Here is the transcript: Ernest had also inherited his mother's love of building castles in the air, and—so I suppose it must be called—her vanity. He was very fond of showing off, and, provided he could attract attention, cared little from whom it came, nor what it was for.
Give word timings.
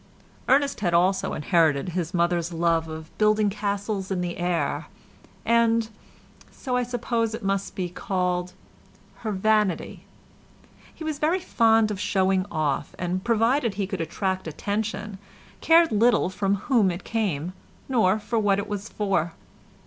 Ernest 0.47 0.79
had 0.79 0.95
also 0.95 1.33
inherited 1.33 1.89
his 1.89 2.11
mother's 2.11 2.51
love 2.51 2.87
of 2.87 3.15
building 3.19 3.51
castles 3.51 4.09
in 4.09 4.21
the 4.21 4.37
air, 4.39 4.87
and—so 5.45 6.75
I 6.75 6.81
suppose 6.81 7.35
it 7.35 7.43
must 7.43 7.75
be 7.75 7.87
called—her 7.87 9.31
vanity. 9.31 10.05
He 10.91 11.03
was 11.03 11.19
very 11.19 11.37
fond 11.37 11.91
of 11.91 11.99
showing 11.99 12.47
off, 12.49 12.95
and, 12.97 13.23
provided 13.23 13.75
he 13.75 13.85
could 13.85 14.01
attract 14.01 14.47
attention, 14.47 15.19
cared 15.61 15.91
little 15.91 16.31
from 16.31 16.55
whom 16.55 16.89
it 16.89 17.03
came, 17.03 17.53
nor 17.87 18.15
what 18.17 18.57
it 18.57 18.67
was 18.67 18.89
for. 18.89 19.33